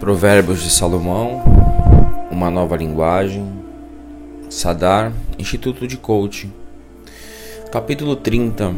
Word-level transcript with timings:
Provérbios 0.00 0.62
de 0.62 0.68
Salomão, 0.68 1.42
Uma 2.30 2.50
Nova 2.50 2.76
Linguagem, 2.76 3.50
Sadar, 4.50 5.10
Instituto 5.38 5.88
de 5.88 5.96
Coaching, 5.96 6.52
capítulo 7.72 8.14
30. 8.14 8.74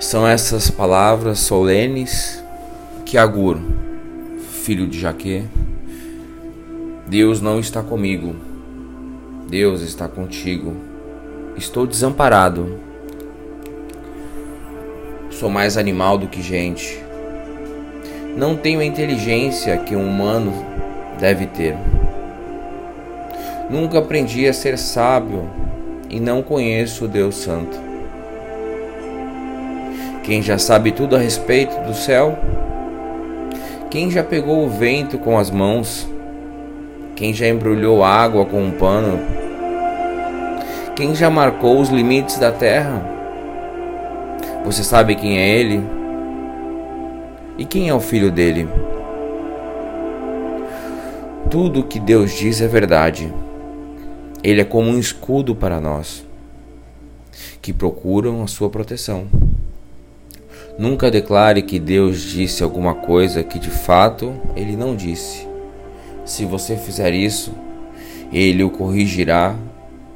São 0.00 0.26
essas 0.26 0.70
palavras 0.70 1.40
solenes 1.40 2.42
que 3.04 3.18
Agur, 3.18 3.58
filho 4.62 4.86
de 4.86 4.98
Jaque, 4.98 5.44
Deus 7.06 7.42
não 7.42 7.60
está 7.60 7.82
comigo, 7.82 8.34
Deus 9.50 9.82
está 9.82 10.08
contigo, 10.08 10.74
estou 11.58 11.86
desamparado, 11.86 12.80
sou 15.30 15.50
mais 15.50 15.76
animal 15.76 16.16
do 16.16 16.26
que 16.26 16.40
gente 16.40 17.01
não 18.36 18.56
tenho 18.56 18.80
a 18.80 18.84
inteligência 18.84 19.76
que 19.76 19.94
um 19.94 20.08
humano 20.08 20.52
deve 21.18 21.46
ter. 21.46 21.76
Nunca 23.68 23.98
aprendi 23.98 24.46
a 24.46 24.52
ser 24.52 24.78
sábio 24.78 25.48
e 26.08 26.18
não 26.18 26.42
conheço 26.42 27.04
o 27.04 27.08
Deus 27.08 27.36
Santo. 27.36 27.78
Quem 30.22 30.40
já 30.40 30.58
sabe 30.58 30.92
tudo 30.92 31.16
a 31.16 31.18
respeito 31.18 31.74
do 31.86 31.94
céu? 31.94 32.38
Quem 33.90 34.10
já 34.10 34.22
pegou 34.22 34.64
o 34.64 34.68
vento 34.68 35.18
com 35.18 35.38
as 35.38 35.50
mãos? 35.50 36.08
Quem 37.16 37.34
já 37.34 37.48
embrulhou 37.48 38.02
água 38.02 38.46
com 38.46 38.62
um 38.62 38.70
pano? 38.70 39.20
Quem 40.96 41.14
já 41.14 41.28
marcou 41.28 41.80
os 41.80 41.88
limites 41.88 42.38
da 42.38 42.52
terra? 42.52 43.02
Você 44.64 44.84
sabe 44.84 45.14
quem 45.14 45.38
é 45.38 45.48
ele? 45.48 46.01
E 47.58 47.64
quem 47.66 47.88
é 47.88 47.94
o 47.94 48.00
filho 48.00 48.30
dele? 48.30 48.66
Tudo 51.50 51.80
o 51.80 51.84
que 51.84 52.00
Deus 52.00 52.32
diz 52.32 52.62
é 52.62 52.66
verdade. 52.66 53.32
Ele 54.42 54.60
é 54.62 54.64
como 54.64 54.88
um 54.88 54.98
escudo 54.98 55.54
para 55.54 55.80
nós, 55.80 56.24
que 57.60 57.72
procuram 57.72 58.42
a 58.42 58.46
sua 58.46 58.70
proteção. 58.70 59.26
Nunca 60.78 61.10
declare 61.10 61.60
que 61.60 61.78
Deus 61.78 62.22
disse 62.22 62.62
alguma 62.62 62.94
coisa 62.94 63.44
que 63.44 63.58
de 63.58 63.70
fato 63.70 64.32
ele 64.56 64.74
não 64.74 64.96
disse. 64.96 65.46
Se 66.24 66.46
você 66.46 66.76
fizer 66.76 67.12
isso, 67.12 67.52
ele 68.32 68.64
o 68.64 68.70
corrigirá 68.70 69.54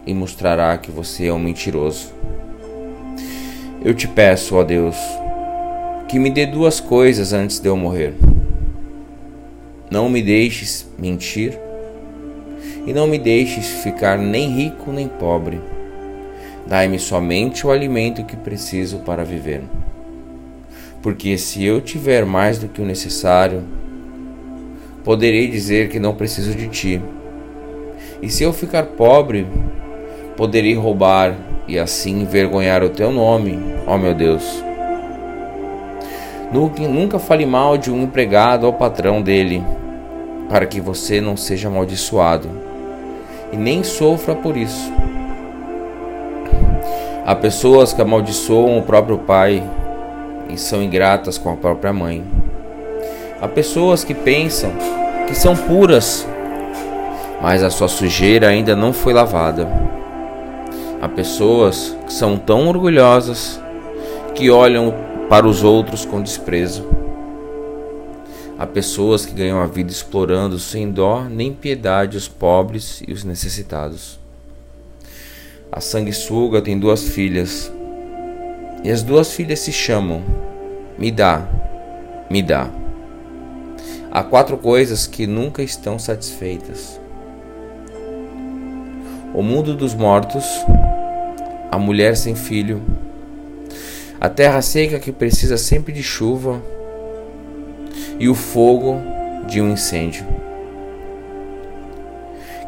e 0.06 0.14
mostrará 0.14 0.78
que 0.78 0.91
você 0.91 1.27
é 1.27 1.32
um 1.32 1.38
mentiroso. 1.38 2.14
Eu 3.84 3.92
te 3.92 4.08
peço, 4.08 4.56
ó 4.56 4.64
Deus, 4.64 4.97
que 6.08 6.18
me 6.18 6.30
dê 6.30 6.46
duas 6.46 6.78
coisas 6.78 7.32
antes 7.32 7.58
de 7.58 7.68
eu 7.68 7.76
morrer. 7.76 8.14
Não 9.90 10.08
me 10.08 10.22
deixes 10.22 10.86
mentir 10.98 11.58
e 12.86 12.92
não 12.92 13.06
me 13.06 13.18
deixes 13.18 13.82
ficar 13.82 14.16
nem 14.16 14.48
rico 14.48 14.92
nem 14.92 15.08
pobre. 15.08 15.60
Dai-me 16.66 16.98
somente 16.98 17.66
o 17.66 17.70
alimento 17.70 18.24
que 18.24 18.36
preciso 18.36 18.98
para 18.98 19.24
viver. 19.24 19.62
Porque 21.02 21.36
se 21.38 21.64
eu 21.64 21.80
tiver 21.80 22.24
mais 22.24 22.58
do 22.58 22.68
que 22.68 22.80
o 22.80 22.84
necessário, 22.84 23.62
poderei 25.04 25.48
dizer 25.48 25.88
que 25.88 26.00
não 26.00 26.14
preciso 26.14 26.54
de 26.54 26.68
ti. 26.68 27.00
E 28.22 28.28
se 28.28 28.42
eu 28.42 28.52
ficar 28.52 28.84
pobre, 28.84 29.46
poderei 30.36 30.74
roubar 30.74 31.36
e 31.68 31.78
assim 31.78 32.22
envergonhar 32.22 32.82
o 32.82 32.91
teu 32.91 33.12
nome, 33.12 33.58
ó 33.86 33.96
meu 33.96 34.14
Deus. 34.14 34.44
Nunca 36.52 37.19
fale 37.19 37.44
mal 37.44 37.77
de 37.77 37.91
um 37.91 38.02
empregado 38.02 38.64
ou 38.64 38.72
patrão 38.72 39.20
dele, 39.20 39.64
para 40.48 40.66
que 40.66 40.80
você 40.80 41.20
não 41.20 41.36
seja 41.36 41.69
amaldiçoado 41.69 42.48
e 43.53 43.56
nem 43.56 43.83
sofra 43.83 44.34
por 44.34 44.56
isso. 44.56 44.93
Há 47.25 47.34
pessoas 47.34 47.93
que 47.93 48.00
amaldiçoam 48.00 48.78
o 48.78 48.82
próprio 48.82 49.19
pai 49.19 49.62
e 50.48 50.56
são 50.56 50.82
ingratas 50.82 51.37
com 51.37 51.50
a 51.50 51.56
própria 51.56 51.93
mãe. 51.93 52.25
Há 53.43 53.49
pessoas 53.49 54.04
que 54.04 54.15
pensam 54.15 54.70
que 55.26 55.34
são 55.34 55.56
puras, 55.56 56.26
mas 57.43 57.65
a 57.65 57.70
sua 57.70 57.88
sujeira 57.88 58.49
ainda 58.49 58.76
não 58.76 58.93
foi 58.93 59.12
lavada. 59.12 59.69
Há 61.03 61.09
pessoas 61.09 61.97
que 62.06 62.12
são 62.12 62.38
tão 62.38 62.69
orgulhosas 62.69 63.60
que 64.34 64.49
olham 64.49 64.94
para 65.28 65.47
os 65.47 65.64
outros 65.64 66.04
com 66.04 66.22
desprezo. 66.22 66.87
Há 68.59 68.66
pessoas 68.66 69.26
que 69.26 69.34
ganham 69.34 69.60
a 69.60 69.66
vida 69.66 69.91
explorando 69.91 70.59
sem 70.59 70.91
dó 70.91 71.25
nem 71.25 71.53
piedade 71.53 72.16
os 72.16 72.28
pobres 72.28 73.03
e 73.06 73.12
os 73.12 73.25
necessitados. 73.25 74.19
A 75.70 75.81
sanguessuga 75.81 76.62
tem 76.62 76.78
duas 76.78 77.03
filhas, 77.03 77.70
e 78.82 78.91
as 78.91 79.03
duas 79.03 79.32
filhas 79.32 79.59
se 79.59 79.72
chamam: 79.72 80.22
Me 80.97 81.10
dá, 81.10 81.47
me 82.31 82.41
dá. 82.41 82.70
Há 84.10 84.22
quatro 84.22 84.56
coisas 84.56 85.06
que 85.06 85.26
nunca 85.26 85.62
estão 85.62 85.98
satisfeitas: 85.98 86.98
o 89.34 89.43
mundo 89.43 89.75
dos 89.75 89.93
mortos, 89.93 90.47
a 91.70 91.76
mulher 91.76 92.16
sem 92.16 92.34
filho, 92.34 92.81
a 94.21 94.28
terra 94.28 94.62
seca 94.62 94.99
que 94.99 95.12
precisa 95.12 95.56
sempre 95.59 95.93
de 95.93 96.03
chuva 96.03 96.62
e 98.19 98.28
o 98.28 98.34
fogo 98.34 99.00
de 99.47 99.60
um 99.60 99.72
incêndio. 99.72 100.27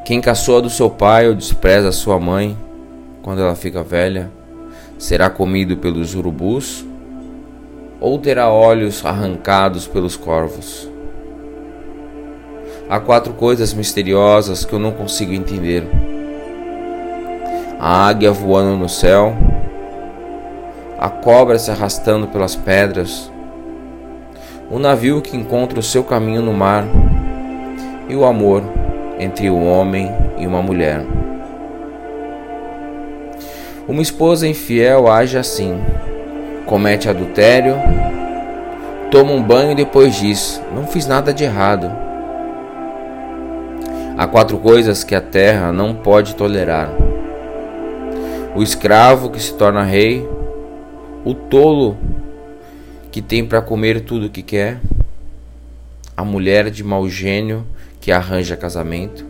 Quem 0.05 0.21
caçoa 0.21 0.63
do 0.63 0.71
seu 0.71 0.91
pai 0.91 1.29
ou 1.29 1.35
despreza 1.35 1.89
a 1.89 1.93
sua 1.93 2.19
mãe 2.19 2.57
quando 3.23 3.41
ela 3.41 3.55
fica 3.55 3.83
velha, 3.83 4.31
será 4.99 5.29
comido 5.29 5.77
pelos 5.77 6.15
urubus 6.15 6.85
ou 8.01 8.19
terá 8.19 8.51
olhos 8.51 9.05
arrancados 9.05 9.87
pelos 9.87 10.17
corvos. 10.17 10.89
Há 12.89 13.01
quatro 13.01 13.35
coisas 13.35 13.75
misteriosas 13.75 14.65
que 14.65 14.73
eu 14.73 14.79
não 14.79 14.93
consigo 14.93 15.33
entender: 15.33 15.87
a 17.79 18.07
águia 18.09 18.33
voando 18.33 18.79
no 18.79 18.89
céu 18.89 19.48
a 20.99 21.09
cobra 21.09 21.57
se 21.61 21.71
arrastando 21.71 22.27
pelas 22.27 22.57
pedras, 22.57 23.31
o 24.69 24.81
navio 24.81 25.23
que 25.23 25.37
encontra 25.37 25.79
o 25.79 25.83
seu 25.83 26.03
caminho 26.03 26.43
no 26.43 26.53
mar 26.53 26.85
e 28.09 28.17
o 28.17 28.25
amor 28.25 28.65
entre 29.19 29.49
o 29.49 29.65
homem 29.65 30.11
e 30.37 30.47
uma 30.47 30.61
mulher. 30.61 31.07
Uma 33.87 34.03
esposa 34.03 34.49
infiel 34.49 35.09
age 35.09 35.39
assim: 35.39 35.81
comete 36.67 37.09
adultério, 37.09 37.77
toma 39.11 39.33
um 39.33 39.43
banho 39.43 39.73
e 39.73 39.77
depois 39.77 40.17
diz: 40.17 40.61
Não 40.75 40.85
fiz 40.87 41.07
nada 41.07 41.33
de 41.33 41.45
errado. 41.45 41.91
Há 44.17 44.27
quatro 44.27 44.59
coisas 44.59 45.05
que 45.05 45.15
a 45.15 45.21
terra 45.21 45.73
não 45.73 45.95
pode 45.95 46.35
tolerar: 46.35 46.91
o 48.55 48.63
escravo 48.63 49.31
que 49.31 49.41
se 49.41 49.55
torna 49.55 49.85
rei, 49.85 50.29
o 51.29 51.35
tolo 51.35 51.99
que 53.13 53.21
tem 53.21 53.45
para 53.45 53.61
comer 53.61 54.01
tudo 54.01 54.29
o 54.29 54.31
que 54.31 54.43
quer, 54.43 54.81
a 56.17 56.25
mulher 56.25 56.71
de 56.71 56.83
mau 56.83 57.07
gênio 57.07 57.67
que 58.01 58.11
arranja 58.11 58.57
casamento 58.57 59.27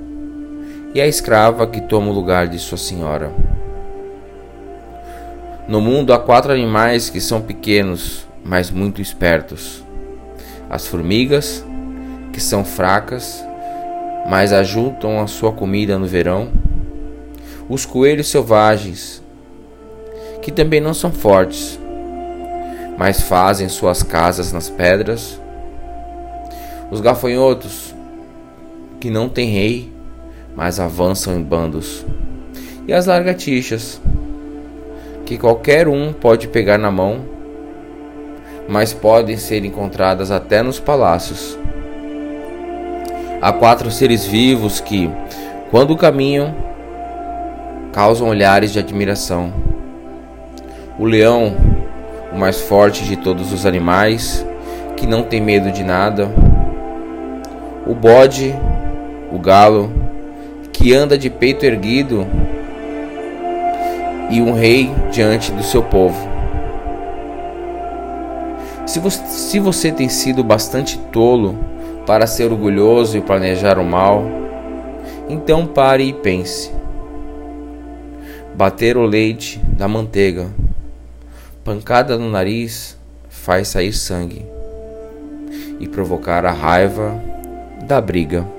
e 0.94 1.00
a 1.00 1.08
escrava 1.08 1.66
que 1.66 1.80
toma 1.80 2.10
o 2.10 2.14
lugar 2.14 2.46
de 2.46 2.56
sua 2.56 2.78
senhora. 2.78 3.32
No 5.66 5.80
mundo 5.80 6.12
há 6.12 6.20
quatro 6.20 6.52
animais 6.52 7.10
que 7.10 7.20
são 7.20 7.40
pequenos, 7.42 8.28
mas 8.44 8.70
muito 8.70 9.02
espertos: 9.02 9.84
as 10.70 10.86
formigas, 10.86 11.64
que 12.32 12.40
são 12.40 12.64
fracas, 12.64 13.44
mas 14.30 14.52
ajuntam 14.52 15.20
a 15.20 15.26
sua 15.26 15.50
comida 15.50 15.98
no 15.98 16.06
verão, 16.06 16.52
os 17.68 17.84
coelhos 17.84 18.28
selvagens, 18.28 19.20
que 20.40 20.52
também 20.52 20.80
não 20.80 20.94
são 20.94 21.10
fortes, 21.10 21.76
mas 22.98 23.20
fazem 23.22 23.68
suas 23.68 24.02
casas 24.02 24.52
nas 24.52 24.68
pedras. 24.68 25.40
Os 26.90 27.00
gafanhotos, 27.00 27.94
que 28.98 29.08
não 29.08 29.28
têm 29.28 29.48
rei, 29.48 29.92
mas 30.56 30.80
avançam 30.80 31.36
em 31.36 31.42
bandos. 31.42 32.04
E 32.88 32.92
as 32.92 33.06
largatixas, 33.06 34.00
que 35.24 35.38
qualquer 35.38 35.86
um 35.86 36.12
pode 36.12 36.48
pegar 36.48 36.76
na 36.76 36.90
mão, 36.90 37.20
mas 38.68 38.92
podem 38.92 39.36
ser 39.36 39.64
encontradas 39.64 40.32
até 40.32 40.60
nos 40.60 40.80
palácios. 40.80 41.56
Há 43.40 43.52
quatro 43.52 43.92
seres 43.92 44.26
vivos 44.26 44.80
que, 44.80 45.08
quando 45.70 45.96
caminham, 45.96 46.52
causam 47.92 48.28
olhares 48.28 48.72
de 48.72 48.80
admiração 48.80 49.52
o 50.98 51.04
leão, 51.04 51.54
o 52.32 52.38
mais 52.38 52.60
forte 52.60 53.04
de 53.04 53.16
todos 53.16 53.52
os 53.52 53.64
animais, 53.64 54.44
que 54.96 55.06
não 55.06 55.22
tem 55.22 55.40
medo 55.40 55.70
de 55.70 55.82
nada, 55.84 56.28
o 57.86 57.94
bode, 57.94 58.54
o 59.32 59.38
galo, 59.38 59.90
que 60.72 60.94
anda 60.94 61.16
de 61.16 61.30
peito 61.30 61.64
erguido, 61.64 62.26
e 64.30 64.40
um 64.42 64.52
rei 64.52 64.90
diante 65.10 65.50
do 65.52 65.62
seu 65.62 65.82
povo. 65.82 66.28
Se 68.86 69.00
você, 69.00 69.24
se 69.26 69.58
você 69.58 69.92
tem 69.92 70.08
sido 70.08 70.42
bastante 70.42 70.98
tolo 71.12 71.58
para 72.06 72.26
ser 72.26 72.50
orgulhoso 72.50 73.16
e 73.16 73.20
planejar 73.20 73.78
o 73.78 73.84
mal, 73.84 74.24
então 75.28 75.66
pare 75.66 76.04
e 76.04 76.12
pense. 76.12 76.72
Bater 78.54 78.96
o 78.96 79.04
leite 79.04 79.60
da 79.76 79.86
manteiga, 79.86 80.46
pancada 81.68 82.16
no 82.16 82.30
nariz 82.30 82.96
faz 83.28 83.68
sair 83.68 83.92
sangue 83.92 84.42
e 85.78 85.86
provocar 85.86 86.46
a 86.46 86.50
raiva 86.50 87.12
da 87.86 88.00
briga. 88.00 88.57